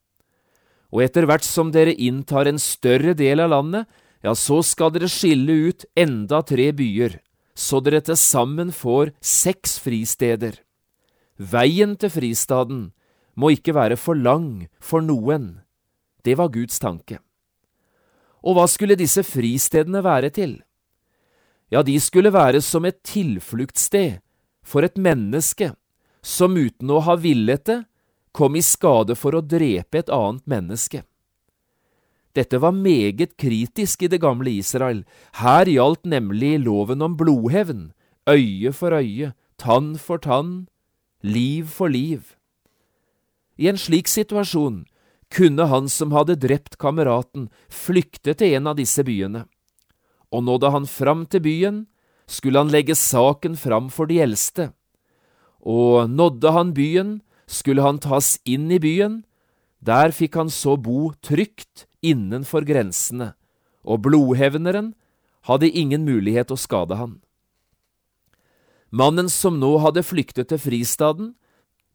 Og 0.90 1.04
etter 1.04 1.26
hvert 1.28 1.44
som 1.44 1.70
dere 1.74 1.94
inntar 1.94 2.48
en 2.48 2.58
større 2.58 3.14
del 3.18 3.44
av 3.44 3.52
landet, 3.52 3.88
ja, 4.24 4.34
så 4.34 4.62
skal 4.66 4.90
dere 4.94 5.10
skille 5.12 5.54
ut 5.68 5.84
enda 5.98 6.40
tre 6.42 6.70
byer, 6.74 7.20
så 7.54 7.78
dere 7.84 8.00
til 8.02 8.18
sammen 8.18 8.72
får 8.74 9.12
seks 9.22 9.78
fristeder. 9.84 10.56
Veien 11.38 11.94
til 11.94 12.10
fristaden 12.10 12.88
må 13.38 13.52
ikke 13.54 13.76
være 13.76 13.98
for 14.00 14.18
lang 14.18 14.66
for 14.82 15.04
noen. 15.04 15.60
Det 16.26 16.34
var 16.38 16.50
Guds 16.50 16.80
tanke. 16.82 17.20
Og 18.44 18.56
hva 18.56 18.66
skulle 18.70 18.98
disse 18.98 19.24
fristedene 19.26 20.02
være 20.04 20.30
til? 20.34 20.58
Ja, 21.72 21.82
de 21.82 21.98
skulle 22.00 22.32
være 22.32 22.62
som 22.64 22.86
et 22.88 23.02
tilfluktssted 23.04 24.20
for 24.64 24.84
et 24.86 24.96
menneske 24.96 25.72
som 26.24 26.56
uten 26.56 26.90
å 26.90 27.02
ha 27.04 27.16
villet 27.20 27.64
det, 27.68 27.82
kom 28.32 28.56
i 28.56 28.62
skade 28.62 29.16
for 29.18 29.34
å 29.34 29.42
drepe 29.42 29.98
et 29.98 30.10
annet 30.12 30.44
menneske. 30.46 31.02
Dette 32.36 32.60
var 32.62 32.76
meget 32.76 33.34
kritisk 33.40 34.04
i 34.04 34.10
det 34.12 34.20
gamle 34.22 34.52
Israel. 34.60 35.02
Her 35.40 35.66
gjaldt 35.66 36.04
nemlig 36.06 36.58
loven 36.62 37.02
om 37.02 37.16
blodhevn, 37.18 37.88
øye 38.28 38.72
for 38.76 38.94
øye, 38.94 39.32
tann 39.58 39.96
for 39.98 40.22
tann, 40.22 40.68
liv 41.22 41.66
for 41.66 41.90
liv. 41.90 42.36
I 43.58 43.72
en 43.72 43.80
slik 43.80 44.06
situasjon 44.06 44.84
kunne 45.34 45.68
han 45.68 45.88
som 45.88 46.12
hadde 46.16 46.38
drept 46.40 46.78
kameraten, 46.80 47.48
flykte 47.68 48.34
til 48.34 48.56
en 48.58 48.70
av 48.72 48.78
disse 48.78 49.04
byene. 49.04 49.44
Og 50.32 50.44
nådde 50.44 50.72
han 50.72 50.88
fram 50.88 51.24
til 51.26 51.44
byen, 51.44 51.78
skulle 52.28 52.60
han 52.60 52.72
legge 52.72 52.96
saken 52.96 53.56
fram 53.56 53.88
for 53.92 54.08
de 54.08 54.20
eldste. 54.20 54.70
Og 55.60 56.10
nådde 56.10 56.52
han 56.52 56.74
byen, 56.76 57.20
skulle 57.48 57.82
han 57.82 58.00
tas 58.00 58.36
inn 58.44 58.68
i 58.72 58.80
byen, 58.80 59.22
der 59.80 60.12
fikk 60.12 60.36
han 60.36 60.50
så 60.52 60.76
bo 60.76 61.12
trygt 61.24 61.86
innenfor 62.04 62.66
grensene, 62.68 63.32
og 63.84 64.04
blodhevneren 64.04 64.92
hadde 65.48 65.70
ingen 65.70 66.04
mulighet 66.04 66.52
å 66.52 66.58
skade 66.60 66.98
han. 66.98 67.18
Mannen 68.90 69.28
som 69.32 69.58
nå 69.60 69.76
hadde 69.84 70.04
flyktet 70.04 70.50
til 70.52 70.60
fristaden, 70.60 71.34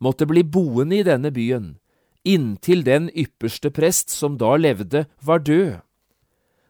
måtte 0.02 0.28
bli 0.30 0.44
boende 0.44 1.00
i 1.00 1.06
denne 1.06 1.32
byen, 1.34 1.78
inntil 2.24 2.84
den 2.84 3.10
ypperste 3.10 3.72
prest 3.72 4.10
som 4.10 4.38
da 4.38 4.56
levde, 4.58 5.06
var 5.22 5.44
død. 5.44 5.82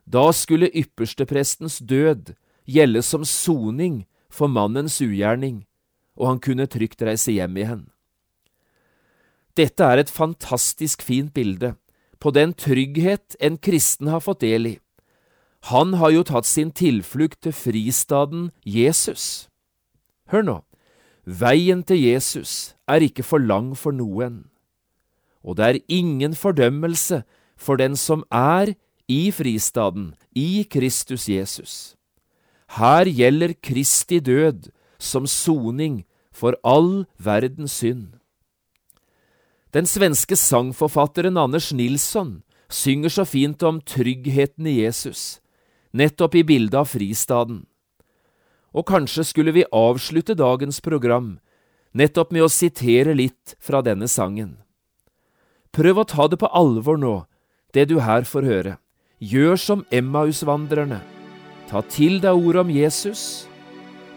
Da 0.05 0.31
skulle 0.31 0.71
yppersteprestens 0.73 1.79
død 1.79 2.33
gjelde 2.65 3.01
som 3.01 3.23
soning 3.25 4.03
for 4.29 4.51
mannens 4.51 4.99
ugjerning, 5.01 5.63
og 6.17 6.27
han 6.27 6.39
kunne 6.43 6.67
trygt 6.67 7.01
reise 7.01 7.31
hjem 7.31 7.57
igjen. 7.57 7.83
Dette 9.55 9.85
er 9.85 10.01
et 10.01 10.09
fantastisk 10.09 11.03
fint 11.05 11.33
bilde 11.33 11.75
på 12.19 12.31
den 12.31 12.53
trygghet 12.55 13.35
en 13.39 13.57
kristen 13.57 14.07
har 14.07 14.23
fått 14.23 14.41
del 14.41 14.67
i. 14.67 14.77
Han 15.71 15.93
har 15.99 16.11
jo 16.11 16.23
tatt 16.27 16.47
sin 16.47 16.71
tilflukt 16.71 17.41
til 17.43 17.55
fristaden 17.55 18.49
Jesus. 18.63 19.47
Hør 20.31 20.47
nå, 20.47 20.55
veien 21.23 21.83
til 21.83 21.99
Jesus 21.99 22.73
er 22.87 23.03
ikke 23.03 23.23
for 23.27 23.43
lang 23.43 23.71
for 23.79 23.95
noen 23.95 24.45
og 25.43 25.57
det 25.57 25.65
er 25.65 25.83
ingen 25.87 26.35
fordømmelse 26.35 27.23
for 27.57 27.75
den 27.75 27.95
som 27.99 28.23
er 28.31 28.73
i 29.07 29.31
fristaden, 29.31 30.13
i 30.35 30.63
Kristus 30.63 31.27
Jesus. 31.29 31.95
Her 32.79 33.05
gjelder 33.05 33.53
Kristi 33.61 34.19
død 34.19 34.71
som 34.97 35.27
soning 35.27 36.03
for 36.33 36.55
all 36.63 37.05
verdens 37.17 37.75
synd. 37.83 38.15
Den 39.73 39.85
svenske 39.85 40.35
sangforfatteren 40.37 41.37
Anders 41.37 41.71
Nilsson 41.73 42.41
synger 42.69 43.09
så 43.09 43.25
fint 43.25 43.63
om 43.63 43.81
tryggheten 43.81 44.67
i 44.67 44.79
Jesus, 44.81 45.39
nettopp 45.93 46.35
i 46.35 46.43
bildet 46.43 46.77
av 46.77 46.89
fristaden. 46.89 47.65
Og 48.73 48.87
kanskje 48.89 49.25
skulle 49.25 49.53
vi 49.53 49.65
avslutte 49.69 50.33
dagens 50.37 50.81
program 50.81 51.35
nettopp 51.93 52.31
med 52.33 52.45
å 52.45 52.49
sitere 52.49 53.13
litt 53.13 53.55
fra 53.61 53.83
denne 53.85 54.09
sangen. 54.09 54.57
Prøv 55.73 56.03
å 56.03 56.05
ta 56.05 56.27
det 56.29 56.37
på 56.37 56.49
alvor 56.53 56.99
nå, 57.01 57.13
det 57.73 57.87
du 57.89 57.95
her 58.05 58.27
får 58.29 58.45
høre. 58.45 58.73
Gjør 59.17 59.57
som 59.57 59.79
Emmausvandrerne. 59.89 60.99
Ta 61.65 61.81
til 61.89 62.19
deg 62.21 62.37
ordet 62.37 62.61
om 62.61 62.69
Jesus, 62.69 63.23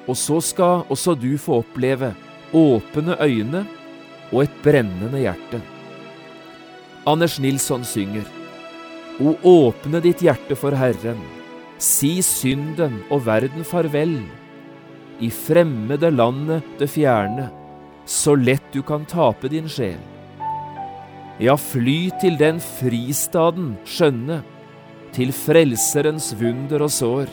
og 0.04 0.18
så 0.20 0.36
skal 0.44 0.82
også 0.92 1.14
du 1.16 1.32
få 1.40 1.62
oppleve 1.62 2.12
åpne 2.56 3.16
øyne 3.24 3.62
og 4.32 4.42
et 4.42 4.58
brennende 4.62 5.22
hjerte. 5.22 5.62
Anders 7.08 7.38
Nilsson 7.40 7.86
synger. 7.88 8.26
O 9.16 9.32
åpne 9.48 10.02
ditt 10.04 10.20
hjerte 10.26 10.58
for 10.60 10.76
Herren, 10.76 11.22
si 11.80 12.18
synden 12.20 12.98
og 13.08 13.24
verden 13.30 13.64
farvel. 13.64 14.18
I 15.24 15.30
fremmede 15.32 16.12
landet 16.12 16.68
det 16.76 16.90
fjerne, 16.92 17.48
så 18.04 18.36
lett 18.36 18.68
du 18.76 18.82
kan 18.84 19.08
tape 19.08 19.48
din 19.48 19.70
sjel. 19.72 20.15
Ja, 21.36 21.52
fly 21.60 22.08
til 22.16 22.38
den 22.40 22.62
fristaden 22.64 23.74
skjønne, 23.84 24.38
til 25.12 25.34
Frelserens 25.36 26.30
vunder 26.40 26.86
og 26.86 26.92
sår. 26.92 27.28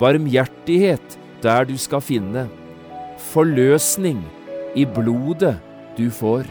Barmhjertighet 0.00 1.14
der 1.42 1.68
du 1.68 1.76
skal 1.78 2.02
finne, 2.02 2.48
forløsning 3.30 4.24
i 4.74 4.84
blodet 4.84 5.54
du 5.94 6.08
får. 6.10 6.50